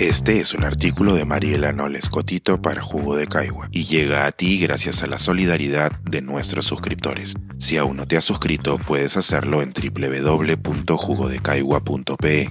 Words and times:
Este 0.00 0.40
es 0.40 0.54
un 0.54 0.64
artículo 0.64 1.14
de 1.14 1.24
Mariela 1.26 1.72
Noles 1.72 2.08
Cotito 2.08 2.62
para 2.62 2.80
Jugo 2.80 3.16
de 3.16 3.26
Caigua 3.26 3.68
y 3.70 3.84
llega 3.84 4.24
a 4.24 4.32
ti 4.32 4.58
gracias 4.58 5.02
a 5.02 5.06
la 5.06 5.18
solidaridad 5.18 5.92
de 6.10 6.22
nuestros 6.22 6.64
suscriptores. 6.64 7.34
Si 7.58 7.76
aún 7.76 7.98
no 7.98 8.08
te 8.08 8.16
has 8.16 8.24
suscrito, 8.24 8.78
puedes 8.78 9.18
hacerlo 9.18 9.60
en 9.60 9.74
www.jugodecaigua.pe. 9.74 12.48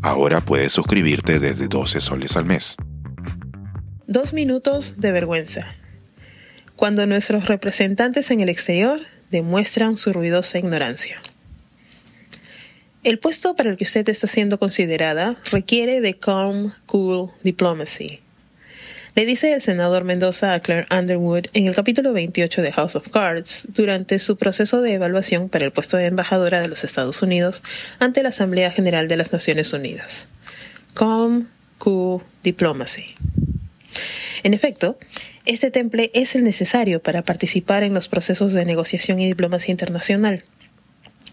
Ahora 0.00 0.40
puedes 0.40 0.72
suscribirte 0.72 1.38
desde 1.38 1.68
12 1.68 2.00
soles 2.00 2.38
al 2.38 2.46
mes. 2.46 2.76
Dos 4.06 4.32
minutos 4.32 4.98
de 4.98 5.12
vergüenza. 5.12 5.76
Cuando 6.74 7.04
nuestros 7.04 7.48
representantes 7.48 8.30
en 8.30 8.40
el 8.40 8.48
exterior 8.48 8.98
demuestran 9.30 9.98
su 9.98 10.14
ruidosa 10.14 10.56
ignorancia. 10.56 11.20
El 13.04 13.18
puesto 13.18 13.56
para 13.56 13.68
el 13.68 13.76
que 13.76 13.82
usted 13.82 14.08
está 14.08 14.28
siendo 14.28 14.60
considerada 14.60 15.34
requiere 15.50 16.00
de 16.00 16.14
calm, 16.14 16.72
cool 16.86 17.32
diplomacy. 17.42 18.20
Le 19.16 19.26
dice 19.26 19.52
el 19.52 19.60
senador 19.60 20.04
Mendoza 20.04 20.54
a 20.54 20.60
Claire 20.60 20.86
Underwood 20.88 21.46
en 21.52 21.66
el 21.66 21.74
capítulo 21.74 22.12
28 22.12 22.62
de 22.62 22.70
House 22.70 22.94
of 22.94 23.08
Cards 23.08 23.66
durante 23.70 24.20
su 24.20 24.36
proceso 24.36 24.80
de 24.82 24.92
evaluación 24.92 25.48
para 25.48 25.64
el 25.64 25.72
puesto 25.72 25.96
de 25.96 26.06
embajadora 26.06 26.60
de 26.60 26.68
los 26.68 26.84
Estados 26.84 27.20
Unidos 27.22 27.64
ante 27.98 28.22
la 28.22 28.28
Asamblea 28.28 28.70
General 28.70 29.08
de 29.08 29.16
las 29.16 29.32
Naciones 29.32 29.72
Unidas. 29.72 30.28
Calm, 30.94 31.48
cool 31.78 32.22
diplomacy. 32.44 33.16
En 34.44 34.54
efecto, 34.54 34.96
este 35.44 35.72
temple 35.72 36.12
es 36.14 36.36
el 36.36 36.44
necesario 36.44 37.02
para 37.02 37.22
participar 37.22 37.82
en 37.82 37.94
los 37.94 38.06
procesos 38.06 38.52
de 38.52 38.64
negociación 38.64 39.18
y 39.18 39.26
diplomacia 39.26 39.72
internacional 39.72 40.44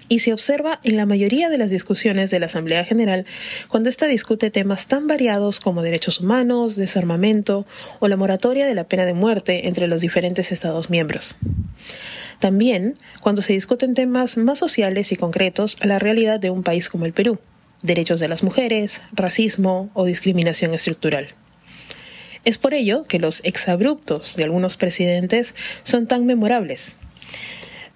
y 0.09 0.19
se 0.19 0.33
observa 0.33 0.79
en 0.83 0.97
la 0.97 1.05
mayoría 1.05 1.49
de 1.49 1.57
las 1.57 1.69
discusiones 1.69 2.31
de 2.31 2.39
la 2.39 2.47
Asamblea 2.47 2.83
General 2.83 3.25
cuando 3.69 3.89
ésta 3.89 4.07
discute 4.07 4.49
temas 4.49 4.87
tan 4.87 5.07
variados 5.07 5.59
como 5.59 5.83
derechos 5.83 6.19
humanos, 6.19 6.75
desarmamento 6.75 7.65
o 7.99 8.07
la 8.07 8.17
moratoria 8.17 8.65
de 8.65 8.75
la 8.75 8.83
pena 8.83 9.05
de 9.05 9.13
muerte 9.13 9.67
entre 9.67 9.87
los 9.87 10.01
diferentes 10.01 10.51
Estados 10.51 10.89
miembros. 10.89 11.37
También 12.39 12.97
cuando 13.21 13.41
se 13.41 13.53
discuten 13.53 13.93
temas 13.93 14.37
más 14.37 14.57
sociales 14.57 15.11
y 15.11 15.15
concretos 15.15 15.77
a 15.79 15.87
la 15.87 15.99
realidad 15.99 16.39
de 16.39 16.49
un 16.49 16.63
país 16.63 16.89
como 16.89 17.05
el 17.05 17.13
Perú, 17.13 17.39
derechos 17.83 18.19
de 18.19 18.27
las 18.27 18.43
mujeres, 18.43 19.01
racismo 19.11 19.89
o 19.93 20.05
discriminación 20.05 20.73
estructural. 20.73 21.29
Es 22.45 22.57
por 22.57 22.73
ello 22.73 23.03
que 23.03 23.19
los 23.19 23.41
exabruptos 23.43 24.35
de 24.35 24.45
algunos 24.45 24.77
presidentes 24.77 25.55
son 25.83 26.07
tan 26.07 26.25
memorables. 26.25 26.95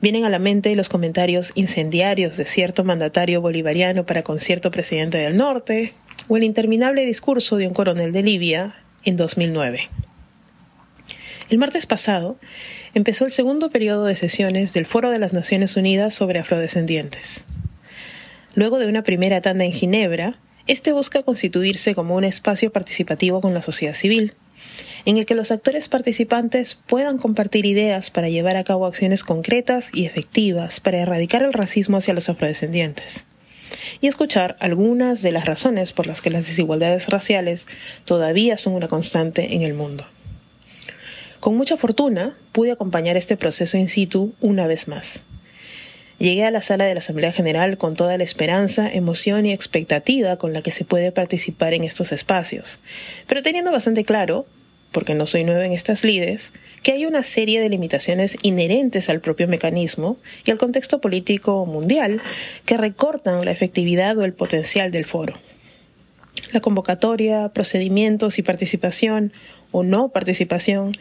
Vienen 0.04 0.26
a 0.26 0.30
la 0.30 0.38
mente 0.38 0.76
los 0.76 0.90
comentarios 0.90 1.54
incendiarios 1.56 2.36
de 2.36 2.44
cierto 2.44 2.84
mandatario 2.84 3.40
bolivariano 3.40 4.06
para 4.06 4.22
con 4.22 4.38
cierto 4.38 4.70
presidente 4.70 5.18
del 5.18 5.38
norte, 5.38 5.94
o 6.28 6.36
el 6.36 6.44
interminable 6.44 7.06
discurso 7.06 7.56
de 7.56 7.68
un 7.68 7.74
coronel 7.74 8.12
de 8.12 8.22
Libia 8.22 8.76
en 9.06 9.16
2009. 9.16 9.90
El 11.50 11.58
martes 11.58 11.86
pasado 11.86 12.38
empezó 12.94 13.24
el 13.24 13.32
segundo 13.32 13.70
periodo 13.70 14.04
de 14.04 14.16
sesiones 14.16 14.74
del 14.74 14.86
Foro 14.86 15.10
de 15.10 15.20
las 15.20 15.32
Naciones 15.32 15.78
Unidas 15.78 16.14
sobre 16.14 16.40
Afrodescendientes. 16.40 17.46
Luego 18.56 18.80
de 18.80 18.88
una 18.88 19.04
primera 19.04 19.40
tanda 19.40 19.64
en 19.64 19.72
Ginebra, 19.72 20.38
este 20.68 20.92
busca 20.92 21.24
constituirse 21.24 21.96
como 21.96 22.18
un 22.18 22.26
espacio 22.26 22.74
participativo 22.74 23.40
con 23.40 23.54
la 23.54 23.62
sociedad 23.62 23.96
civil, 23.96 24.34
en 25.06 25.18
el 25.18 25.26
que 25.26 25.36
los 25.36 25.52
actores 25.52 25.90
participantes 25.90 26.76
puedan 26.88 27.18
compartir 27.18 27.66
ideas 27.66 28.12
para 28.12 28.30
llevar 28.30 28.56
a 28.56 28.64
cabo 28.64 28.86
acciones 28.86 29.24
concretas 29.24 29.90
y 29.94 30.06
efectivas 30.06 30.80
para 30.80 31.00
erradicar 31.00 31.44
el 31.44 31.54
racismo 31.54 31.98
hacia 31.98 32.14
los 32.14 32.30
afrodescendientes 32.30 33.26
y 34.02 34.08
escuchar 34.08 34.56
algunas 34.60 35.22
de 35.22 35.32
las 35.32 35.46
razones 35.46 35.94
por 35.94 36.08
las 36.08 36.22
que 36.22 36.30
las 36.30 36.48
desigualdades 36.48 37.10
raciales 37.10 37.68
todavía 38.06 38.58
son 38.58 38.74
una 38.74 38.88
constante 38.88 39.56
en 39.56 39.62
el 39.62 39.74
mundo. 39.74 40.06
Con 41.40 41.58
mucha 41.58 41.76
fortuna 41.76 42.38
pude 42.52 42.72
acompañar 42.72 43.18
este 43.18 43.36
proceso 43.36 43.78
in 43.78 43.88
situ 43.88 44.34
una 44.40 44.68
vez 44.68 44.88
más. 44.88 45.26
Llegué 46.20 46.46
a 46.46 46.52
la 46.52 46.62
sala 46.62 46.86
de 46.86 46.94
la 46.94 47.00
Asamblea 47.00 47.34
General 47.34 47.78
con 47.78 47.96
toda 47.96 48.18
la 48.18 48.24
esperanza, 48.24 48.90
emoción 48.90 49.46
y 49.46 49.52
expectativa 49.52 50.38
con 50.38 50.54
la 50.54 50.62
que 50.62 50.72
se 50.72 50.86
puede 50.86 51.12
participar 51.12 51.74
en 51.74 51.84
estos 51.84 52.14
espacios, 52.14 52.80
pero 53.28 53.42
teniendo 53.42 53.72
bastante 53.72 54.06
claro 54.06 54.46
porque 54.94 55.16
no 55.16 55.28
soy 55.28 55.44
nueva 55.44 55.66
en 55.66 55.74
estas 55.74 56.06
lides, 56.06 56.54
que 56.84 56.94
hay 56.94 57.06
una 57.06 57.24
serie 57.24 57.60
de 57.60 57.68
limitaciones 57.68 58.38
inherentes 58.42 59.10
al 59.10 59.20
propio 59.20 59.50
mecanismo 59.50 60.18
y 60.46 60.52
al 60.52 60.58
contexto 60.58 61.02
político 61.02 61.66
mundial 61.66 62.22
que 62.66 62.78
recortan 62.78 63.44
la 63.44 63.52
efectividad 63.52 64.18
o 64.18 64.24
el 64.24 64.34
potencial 64.34 64.92
del 64.92 65.06
foro. 65.06 65.34
La 66.52 66.62
convocatoria, 66.62 67.50
procedimientos 67.50 68.40
y 68.40 68.44
participación 68.44 69.34
o 69.72 69.84
no 69.84 70.10
participación 70.10 70.94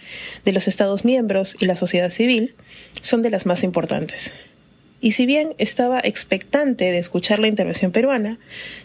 de 0.45 0.53
los 0.53 0.67
Estados 0.67 1.05
miembros 1.05 1.57
y 1.61 1.67
la 1.67 1.77
sociedad 1.77 2.11
civil 2.11 2.55
son 3.03 3.23
de 3.23 3.31
las 3.31 3.47
más 3.47 3.63
importantes 3.63 4.33
y 5.03 5.13
si 5.13 5.27
bien 5.27 5.55
estaba 5.59 5.99
expectante 5.99 6.85
de 6.85 6.99
escuchar 6.99 7.41
la 7.41 7.49
intervención 7.49 7.91
peruana, 7.91 8.39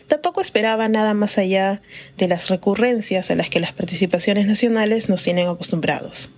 tampoco 0.07 0.41
esperaba 0.41 0.89
nada 0.89 1.13
más 1.13 1.37
allá 1.37 1.83
de 2.17 2.27
las 2.27 2.49
recurrencias 2.49 3.29
a 3.29 3.35
las 3.35 3.51
que 3.51 3.59
las 3.59 3.71
participaciones 3.71 4.47
nacionales 4.47 5.09
nos 5.09 5.23
tienen 5.23 5.47
acostumbrados. 5.47 6.31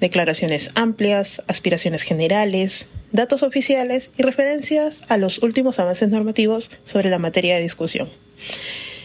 Declaraciones 0.00 0.70
amplias, 0.74 1.40
aspiraciones 1.46 2.02
generales, 2.02 2.88
datos 3.12 3.44
oficiales 3.44 4.10
y 4.18 4.24
referencias 4.24 5.02
a 5.08 5.18
los 5.18 5.40
últimos 5.40 5.78
avances 5.78 6.08
normativos 6.08 6.72
sobre 6.82 7.08
la 7.08 7.20
materia 7.20 7.54
de 7.54 7.62
discusión. 7.62 8.10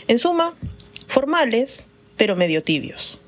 En 0.08 0.18
suma, 0.18 0.56
formales, 1.08 1.84
pero 2.18 2.36
medio 2.36 2.64
tibios. 2.64 3.22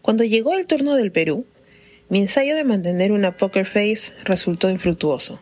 Cuando 0.00 0.22
llegó 0.22 0.54
el 0.54 0.68
turno 0.68 0.94
del 0.94 1.10
Perú, 1.10 1.44
mi 2.08 2.20
ensayo 2.20 2.54
de 2.54 2.62
mantener 2.62 3.10
una 3.10 3.36
poker 3.36 3.66
face 3.66 4.12
resultó 4.24 4.70
infructuoso. 4.70 5.40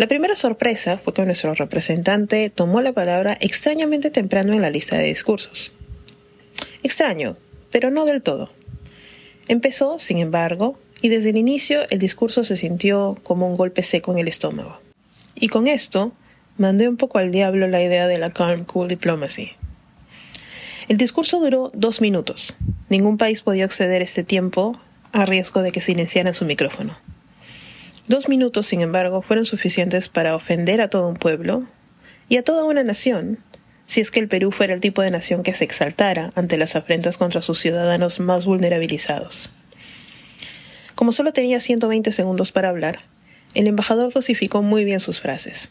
La 0.00 0.08
primera 0.08 0.34
sorpresa 0.34 0.96
fue 0.96 1.12
que 1.12 1.26
nuestro 1.26 1.52
representante 1.52 2.48
tomó 2.48 2.80
la 2.80 2.94
palabra 2.94 3.36
extrañamente 3.38 4.10
temprano 4.10 4.54
en 4.54 4.62
la 4.62 4.70
lista 4.70 4.96
de 4.96 5.04
discursos. 5.04 5.74
Extraño, 6.82 7.36
pero 7.70 7.90
no 7.90 8.06
del 8.06 8.22
todo. 8.22 8.48
Empezó, 9.46 9.98
sin 9.98 10.16
embargo, 10.16 10.78
y 11.02 11.10
desde 11.10 11.28
el 11.28 11.36
inicio 11.36 11.82
el 11.90 11.98
discurso 11.98 12.44
se 12.44 12.56
sintió 12.56 13.18
como 13.24 13.46
un 13.46 13.58
golpe 13.58 13.82
seco 13.82 14.10
en 14.12 14.20
el 14.20 14.28
estómago. 14.28 14.80
Y 15.34 15.48
con 15.48 15.66
esto 15.66 16.14
mandé 16.56 16.88
un 16.88 16.96
poco 16.96 17.18
al 17.18 17.30
diablo 17.30 17.68
la 17.68 17.82
idea 17.82 18.06
de 18.06 18.16
la 18.16 18.30
calm 18.30 18.64
cool 18.64 18.88
diplomacy. 18.88 19.50
El 20.88 20.96
discurso 20.96 21.40
duró 21.40 21.72
dos 21.74 22.00
minutos. 22.00 22.56
Ningún 22.88 23.18
país 23.18 23.42
podía 23.42 23.66
acceder 23.66 24.00
a 24.00 24.04
este 24.04 24.24
tiempo 24.24 24.80
a 25.12 25.26
riesgo 25.26 25.60
de 25.60 25.72
que 25.72 25.82
silenciaran 25.82 26.32
su 26.32 26.46
micrófono. 26.46 26.96
Dos 28.10 28.28
minutos, 28.28 28.66
sin 28.66 28.80
embargo, 28.80 29.22
fueron 29.22 29.46
suficientes 29.46 30.08
para 30.08 30.34
ofender 30.34 30.80
a 30.80 30.90
todo 30.90 31.06
un 31.06 31.14
pueblo 31.14 31.68
y 32.28 32.38
a 32.38 32.42
toda 32.42 32.64
una 32.64 32.82
nación, 32.82 33.38
si 33.86 34.00
es 34.00 34.10
que 34.10 34.18
el 34.18 34.26
Perú 34.26 34.50
fuera 34.50 34.74
el 34.74 34.80
tipo 34.80 35.00
de 35.00 35.12
nación 35.12 35.44
que 35.44 35.54
se 35.54 35.62
exaltara 35.62 36.32
ante 36.34 36.58
las 36.58 36.74
afrentas 36.74 37.18
contra 37.18 37.40
sus 37.40 37.60
ciudadanos 37.60 38.18
más 38.18 38.46
vulnerabilizados. 38.46 39.52
Como 40.96 41.12
solo 41.12 41.32
tenía 41.32 41.60
120 41.60 42.10
segundos 42.10 42.50
para 42.50 42.70
hablar, 42.70 42.98
el 43.54 43.68
embajador 43.68 44.12
dosificó 44.12 44.60
muy 44.60 44.84
bien 44.84 44.98
sus 44.98 45.20
frases. 45.20 45.70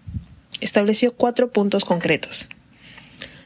Estableció 0.62 1.14
cuatro 1.14 1.52
puntos 1.52 1.84
concretos. 1.84 2.48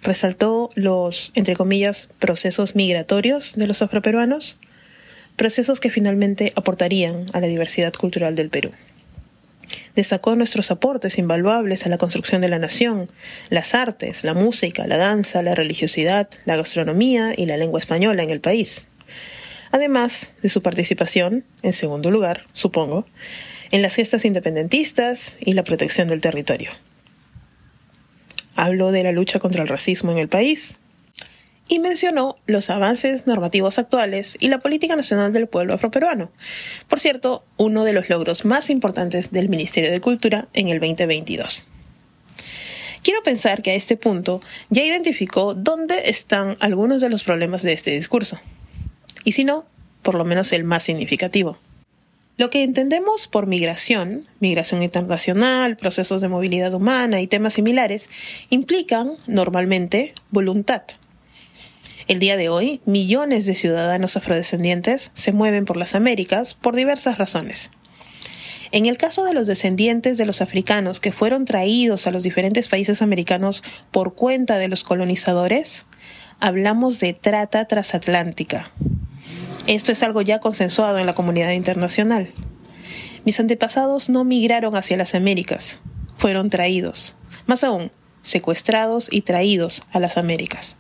Resaltó 0.04 0.70
los, 0.76 1.32
entre 1.34 1.56
comillas, 1.56 2.10
procesos 2.20 2.76
migratorios 2.76 3.56
de 3.56 3.66
los 3.66 3.82
afroperuanos, 3.82 4.60
procesos 5.36 5.80
que 5.80 5.90
finalmente 5.90 6.52
aportarían 6.56 7.26
a 7.34 7.40
la 7.40 7.48
diversidad 7.48 7.94
cultural 7.94 8.36
del 8.36 8.50
Perú. 8.50 8.72
Destacó 9.96 10.36
nuestros 10.36 10.72
aportes 10.72 11.18
invaluables 11.18 11.86
a 11.86 11.90
la 11.90 11.98
construcción 11.98 12.42
de 12.42 12.50
la 12.50 12.60
nación, 12.60 13.08
las 13.50 13.76
artes, 13.76 14.24
la 14.24 14.34
música, 14.34 14.88
la 14.88 14.98
danza, 14.98 15.44
la 15.44 15.56
religiosidad, 15.56 16.30
la 16.46 16.56
gastronomía 16.56 17.34
y 17.38 17.46
la 17.46 17.58
lengua 17.58 17.80
española 17.80 18.24
en 18.24 18.30
el 18.30 18.42
país. 18.42 18.86
Además 19.72 20.32
de 20.42 20.50
su 20.50 20.62
participación, 20.62 21.44
en 21.62 21.74
segundo 21.74 22.12
lugar, 22.12 22.44
supongo, 22.54 23.06
en 23.72 23.82
las 23.82 23.96
gestas 23.96 24.26
independentistas 24.26 25.36
y 25.40 25.54
la 25.54 25.64
protección 25.64 26.08
del 26.08 26.22
territorio. 26.22 26.70
Habló 28.56 28.92
de 28.92 29.04
la 29.04 29.12
lucha 29.12 29.40
contra 29.40 29.64
el 29.64 29.68
racismo 29.68 30.12
en 30.12 30.20
el 30.20 30.28
país, 30.28 30.78
y 31.70 31.80
mencionó 31.80 32.36
los 32.46 32.70
avances 32.70 33.26
normativos 33.26 33.80
actuales 33.80 34.38
y 34.40 34.50
la 34.50 34.60
política 34.60 34.96
nacional 34.96 35.32
del 35.32 35.48
pueblo 35.48 35.74
afroperuano. 35.74 36.32
Por 36.88 37.00
cierto, 37.00 37.44
uno 37.58 37.84
de 37.84 37.94
los 37.94 38.10
logros 38.10 38.46
más 38.46 38.70
importantes 38.70 39.32
del 39.32 39.50
Ministerio 39.50 39.92
de 39.92 40.02
Cultura 40.02 40.48
en 40.54 40.68
el 40.68 40.80
2022. 40.80 41.68
Quiero 43.02 43.22
pensar 43.22 43.62
que 43.62 43.72
a 43.72 43.76
este 43.76 43.98
punto 43.98 44.42
ya 44.70 44.84
identificó 44.84 45.54
dónde 45.54 46.10
están 46.10 46.56
algunos 46.60 47.02
de 47.02 47.10
los 47.10 47.24
problemas 47.24 47.62
de 47.62 47.74
este 47.74 47.92
discurso. 47.92 48.40
Y 49.26 49.34
si 49.34 49.44
no, 49.44 49.66
por 50.02 50.16
lo 50.16 50.26
menos 50.26 50.54
el 50.54 50.64
más 50.64 50.84
significativo. 50.84 51.58
Lo 52.38 52.50
que 52.50 52.64
entendemos 52.64 53.28
por 53.28 53.46
migración, 53.46 54.26
migración 54.40 54.82
internacional, 54.82 55.78
procesos 55.78 56.22
de 56.22 56.30
movilidad 56.30 56.74
humana 56.74 57.22
y 57.22 57.28
temas 57.28 57.54
similares, 57.54 58.10
implican, 58.50 59.14
normalmente, 59.28 60.14
voluntad, 60.32 60.84
El 62.08 62.20
día 62.20 62.36
de 62.36 62.50
hoy, 62.50 62.82
millones 62.86 63.46
de 63.46 63.56
ciudadanos 63.56 64.18
afrodescendientes 64.18 65.12
se 65.14 65.32
mueven 65.32 65.64
por 65.64 65.78
las 65.78 65.96
Américas 65.96 66.54
por 66.54 66.76
diversas 66.76 67.18
razones. 67.18 67.72
En 68.72 68.88
el 68.88 68.98
caso 68.98 69.24
de 69.24 69.34
los 69.34 69.48
descendientes 69.48 70.18
de 70.18 70.26
los 70.26 70.42
africanos 70.42 71.00
que 71.00 71.14
fueron 71.14 71.46
traídos 71.46 72.06
a 72.06 72.12
los 72.12 72.24
diferentes 72.24 72.68
países 72.68 73.02
americanos 73.02 73.64
por 73.92 74.16
cuenta 74.16 74.58
de 74.58 74.68
los 74.68 74.84
colonizadores, 74.84 75.86
hablamos 76.40 77.00
de 77.00 77.14
trata 77.14 77.66
transatlántica. 77.66 78.74
Esto 79.66 79.94
es 79.94 80.04
algo 80.04 80.22
ya 80.22 80.40
consensuado 80.40 80.98
en 80.98 81.06
la 81.06 81.16
comunidad 81.16 81.52
internacional. 81.52 82.34
Mis 83.24 83.40
antepasados 83.40 84.10
no 84.10 84.26
migraron 84.26 84.76
hacia 84.76 84.98
las 84.98 85.16
Américas, 85.16 85.80
fueron 86.18 86.50
traídos. 86.50 87.16
Más 87.46 87.64
aún, 87.64 87.92
secuestrados 88.22 89.08
y 89.10 89.22
traídos 89.22 89.84
a 89.94 90.02
las 90.02 90.18
Américas. 90.18 90.78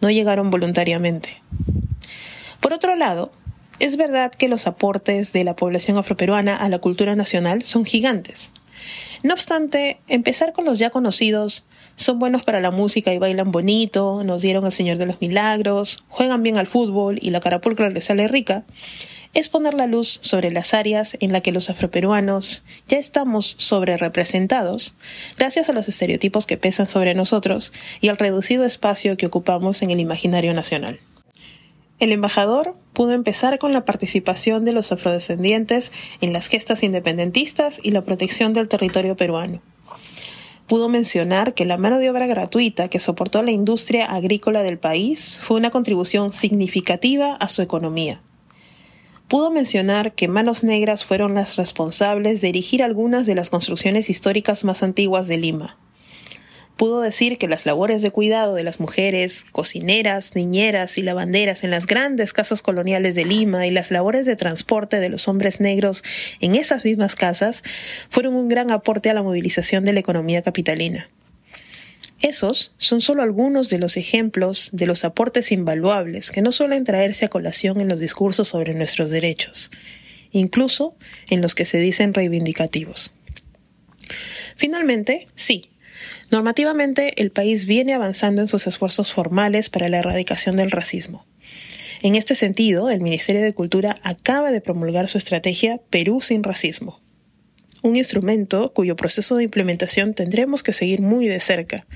No 0.00 0.10
llegaron 0.10 0.50
voluntariamente. 0.50 1.42
Por 2.60 2.72
otro 2.72 2.96
lado, 2.96 3.32
es 3.80 3.96
verdad 3.96 4.32
que 4.32 4.48
los 4.48 4.66
aportes 4.66 5.32
de 5.32 5.44
la 5.44 5.54
población 5.54 5.96
afroperuana 5.98 6.56
a 6.56 6.68
la 6.68 6.78
cultura 6.78 7.14
nacional 7.14 7.62
son 7.62 7.84
gigantes. 7.84 8.50
No 9.22 9.34
obstante, 9.34 10.00
empezar 10.08 10.52
con 10.52 10.64
los 10.64 10.78
ya 10.78 10.90
conocidos 10.90 11.66
son 11.96 12.18
buenos 12.18 12.44
para 12.44 12.60
la 12.60 12.70
música 12.70 13.12
y 13.12 13.18
bailan 13.18 13.50
bonito, 13.50 14.22
nos 14.24 14.42
dieron 14.42 14.64
al 14.64 14.72
Señor 14.72 14.98
de 14.98 15.06
los 15.06 15.20
Milagros, 15.20 16.04
juegan 16.08 16.42
bien 16.42 16.56
al 16.56 16.68
fútbol 16.68 17.18
y 17.20 17.30
la 17.30 17.40
carapulcra 17.40 17.90
les 17.90 18.04
sale 18.04 18.28
rica, 18.28 18.64
es 19.34 19.48
poner 19.48 19.74
la 19.74 19.86
luz 19.86 20.18
sobre 20.22 20.50
las 20.50 20.74
áreas 20.74 21.16
en 21.20 21.32
las 21.32 21.42
que 21.42 21.52
los 21.52 21.70
afroperuanos 21.70 22.62
ya 22.86 22.98
estamos 22.98 23.54
sobre 23.58 23.96
representados, 23.96 24.94
gracias 25.36 25.68
a 25.68 25.72
los 25.72 25.88
estereotipos 25.88 26.46
que 26.46 26.56
pesan 26.56 26.88
sobre 26.88 27.14
nosotros 27.14 27.72
y 28.00 28.08
al 28.08 28.16
reducido 28.16 28.64
espacio 28.64 29.16
que 29.16 29.26
ocupamos 29.26 29.82
en 29.82 29.90
el 29.90 30.00
imaginario 30.00 30.54
nacional. 30.54 31.00
El 31.98 32.12
embajador 32.12 32.76
pudo 32.92 33.12
empezar 33.12 33.58
con 33.58 33.72
la 33.72 33.84
participación 33.84 34.64
de 34.64 34.72
los 34.72 34.92
afrodescendientes 34.92 35.92
en 36.20 36.32
las 36.32 36.46
gestas 36.46 36.82
independentistas 36.82 37.80
y 37.82 37.90
la 37.90 38.02
protección 38.02 38.52
del 38.52 38.68
territorio 38.68 39.16
peruano. 39.16 39.60
Pudo 40.68 40.88
mencionar 40.88 41.54
que 41.54 41.64
la 41.64 41.78
mano 41.78 41.98
de 41.98 42.10
obra 42.10 42.26
gratuita 42.26 42.88
que 42.88 43.00
soportó 43.00 43.42
la 43.42 43.50
industria 43.50 44.04
agrícola 44.04 44.62
del 44.62 44.78
país 44.78 45.40
fue 45.42 45.56
una 45.56 45.70
contribución 45.70 46.32
significativa 46.32 47.34
a 47.34 47.48
su 47.48 47.62
economía 47.62 48.20
pudo 49.28 49.50
mencionar 49.50 50.14
que 50.14 50.26
Manos 50.26 50.64
Negras 50.64 51.04
fueron 51.04 51.34
las 51.34 51.56
responsables 51.56 52.40
de 52.40 52.48
erigir 52.48 52.82
algunas 52.82 53.26
de 53.26 53.34
las 53.34 53.50
construcciones 53.50 54.10
históricas 54.10 54.64
más 54.64 54.82
antiguas 54.82 55.28
de 55.28 55.36
Lima. 55.36 55.76
Pudo 56.76 57.00
decir 57.00 57.38
que 57.38 57.48
las 57.48 57.66
labores 57.66 58.02
de 58.02 58.12
cuidado 58.12 58.54
de 58.54 58.62
las 58.62 58.78
mujeres, 58.78 59.44
cocineras, 59.50 60.36
niñeras 60.36 60.96
y 60.96 61.02
lavanderas 61.02 61.64
en 61.64 61.70
las 61.70 61.86
grandes 61.86 62.32
casas 62.32 62.62
coloniales 62.62 63.16
de 63.16 63.24
Lima 63.24 63.66
y 63.66 63.70
las 63.72 63.90
labores 63.90 64.26
de 64.26 64.36
transporte 64.36 65.00
de 65.00 65.08
los 65.08 65.26
hombres 65.26 65.60
negros 65.60 66.04
en 66.40 66.54
esas 66.54 66.84
mismas 66.84 67.16
casas 67.16 67.64
fueron 68.10 68.34
un 68.34 68.48
gran 68.48 68.70
aporte 68.70 69.10
a 69.10 69.14
la 69.14 69.24
movilización 69.24 69.84
de 69.84 69.92
la 69.92 70.00
economía 70.00 70.40
capitalina. 70.40 71.10
Esos 72.20 72.72
son 72.78 73.00
solo 73.00 73.22
algunos 73.22 73.70
de 73.70 73.78
los 73.78 73.96
ejemplos 73.96 74.70
de 74.72 74.86
los 74.86 75.04
aportes 75.04 75.52
invaluables 75.52 76.32
que 76.32 76.42
no 76.42 76.50
suelen 76.50 76.84
traerse 76.84 77.24
a 77.24 77.28
colación 77.28 77.80
en 77.80 77.88
los 77.88 78.00
discursos 78.00 78.48
sobre 78.48 78.74
nuestros 78.74 79.10
derechos, 79.10 79.70
incluso 80.32 80.96
en 81.30 81.40
los 81.40 81.54
que 81.54 81.64
se 81.64 81.78
dicen 81.78 82.14
reivindicativos. 82.14 83.14
Finalmente, 84.56 85.26
sí, 85.36 85.70
normativamente 86.30 87.20
el 87.22 87.30
país 87.30 87.66
viene 87.66 87.94
avanzando 87.94 88.42
en 88.42 88.48
sus 88.48 88.66
esfuerzos 88.66 89.12
formales 89.12 89.70
para 89.70 89.88
la 89.88 89.98
erradicación 89.98 90.56
del 90.56 90.72
racismo. 90.72 91.24
En 92.02 92.16
este 92.16 92.34
sentido, 92.34 92.90
el 92.90 93.00
Ministerio 93.00 93.42
de 93.42 93.54
Cultura 93.54 93.96
acaba 94.02 94.50
de 94.50 94.60
promulgar 94.60 95.08
su 95.08 95.18
estrategia 95.18 95.80
Perú 95.90 96.20
sin 96.20 96.42
racismo, 96.42 97.00
un 97.82 97.96
instrumento 97.96 98.72
cuyo 98.72 98.96
proceso 98.96 99.36
de 99.36 99.44
implementación 99.44 100.14
tendremos 100.14 100.62
que 100.62 100.72
seguir 100.72 101.00
muy 101.00 101.28
de 101.28 101.40
cerca, 101.40 101.86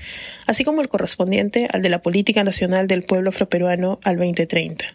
así 0.47 0.63
como 0.63 0.81
el 0.81 0.89
correspondiente 0.89 1.67
al 1.71 1.81
de 1.81 1.89
la 1.89 2.01
Política 2.01 2.43
Nacional 2.43 2.87
del 2.87 3.03
Pueblo 3.03 3.29
Afroperuano 3.29 3.99
al 4.03 4.17
2030. 4.17 4.85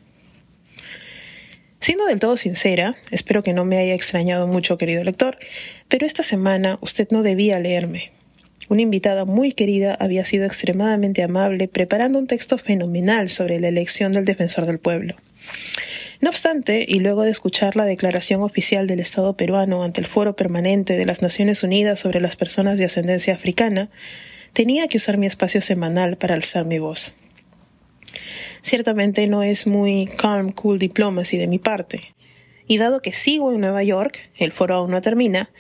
Siendo 1.81 2.07
del 2.07 2.21
todo 2.21 2.37
sincera, 2.37 2.97
espero 3.11 3.43
que 3.43 3.55
no 3.55 3.65
me 3.65 3.79
haya 3.79 3.95
extrañado 3.95 4.47
mucho, 4.47 4.79
querido 4.79 5.05
lector, 5.05 5.39
pero 5.89 6.07
esta 6.07 6.23
semana 6.23 6.79
usted 6.81 7.09
no 7.11 7.23
debía 7.23 7.61
leerme. 7.61 8.13
Una 8.69 8.83
invitada 8.83 9.25
muy 9.25 9.53
querida 9.53 9.95
había 9.95 10.25
sido 10.25 10.45
extremadamente 10.45 11.23
amable 11.23 11.69
preparando 11.69 12.19
un 12.19 12.27
texto 12.27 12.59
fenomenal 12.59 13.31
sobre 13.31 13.61
la 13.61 13.69
elección 13.69 14.13
del 14.13 14.25
defensor 14.25 14.67
del 14.67 14.79
pueblo. 14.79 15.15
No 16.21 16.31
obstante, 16.31 16.85
y 16.89 16.99
luego 16.99 17.23
de 17.23 17.31
escuchar 17.31 17.77
la 17.77 17.85
declaración 17.85 18.43
oficial 18.43 18.89
del 18.89 18.99
Estado 18.99 19.37
peruano 19.37 19.85
ante 19.85 20.01
el 20.01 20.07
Foro 20.09 20.35
Permanente 20.35 20.97
de 20.97 21.07
las 21.07 21.23
Naciones 21.23 21.63
Unidas 21.63 22.01
sobre 22.01 22.21
las 22.21 22.35
personas 22.35 22.77
de 22.77 22.87
ascendencia 22.87 23.35
africana, 23.35 23.89
tenía 24.53 24.89
que 24.89 24.97
usar 24.97 25.17
mi 25.17 25.27
espacio 25.27 25.61
semanal 25.61 26.17
para 26.17 26.35
alzar 26.35 26.65
mi 26.65 26.81
voz. 26.81 27.15
Ciertamente 28.63 29.29
no 29.29 29.45
es 29.45 29.69
muy 29.69 30.07
calm, 30.07 30.51
cool 30.51 30.81
diplomacy 30.81 31.37
de 31.37 31.47
mi 31.47 31.61
parte. 31.61 32.15
Y 32.67 32.79
dado 32.79 33.01
que 33.01 33.13
sigo 33.13 33.53
en 33.53 33.61
Nueva 33.61 33.85
York, 33.85 34.19
el 34.37 34.51
foro 34.51 34.75
aún 34.75 34.91
no 34.91 35.01
termina, 35.01 35.51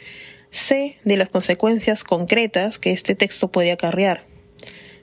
sé 0.50 0.98
de 1.04 1.16
las 1.16 1.28
consecuencias 1.28 2.02
concretas 2.02 2.80
que 2.80 2.90
este 2.90 3.14
texto 3.14 3.52
puede 3.52 3.70
acarrear 3.70 4.27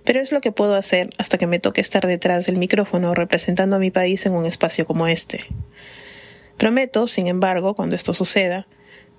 pero 0.05 0.21
es 0.21 0.31
lo 0.31 0.39
que 0.39 0.51
puedo 0.51 0.75
hacer 0.75 1.09
hasta 1.17 1.37
que 1.37 1.47
me 1.47 1.59
toque 1.59 1.81
estar 1.81 2.05
detrás 2.05 2.45
del 2.45 2.57
micrófono 2.57 3.13
representando 3.15 3.75
a 3.75 3.79
mi 3.79 3.91
país 3.91 4.25
en 4.25 4.33
un 4.33 4.45
espacio 4.45 4.85
como 4.85 5.07
este. 5.07 5.45
Prometo, 6.57 7.07
sin 7.07 7.27
embargo, 7.27 7.75
cuando 7.75 7.95
esto 7.95 8.13
suceda, 8.13 8.67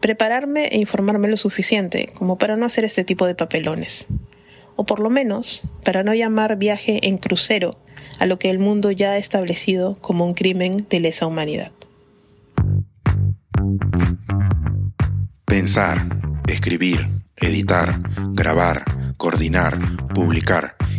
prepararme 0.01 0.67
e 0.69 0.79
informarme 0.79 1.29
lo 1.29 1.37
suficiente 1.37 2.09
como 2.15 2.39
para 2.39 2.57
no 2.57 2.65
hacer 2.65 2.85
este 2.85 3.05
tipo 3.05 3.27
de 3.27 3.35
papelones. 3.35 4.07
O 4.77 4.87
por 4.87 5.01
lo 5.01 5.11
menos, 5.11 5.63
para 5.85 6.03
no 6.03 6.15
llamar 6.15 6.57
viaje 6.57 7.07
en 7.07 7.19
crucero 7.19 7.79
a 8.19 8.27
lo 8.27 8.39
que 8.39 8.51
el 8.51 8.59
mundo 8.59 8.91
ya 8.91 9.13
ha 9.13 9.19
establecido 9.19 9.99
como 10.01 10.25
un 10.25 10.35
crimen 10.35 10.87
de 10.89 11.01
lesa 11.01 11.27
humanidad. 11.27 11.73
Pensar, 15.45 16.03
escribir, 16.49 17.09
editar, 17.37 18.01
grabar, 18.33 18.85
coordinar, 19.17 19.79
publicar 20.15 20.76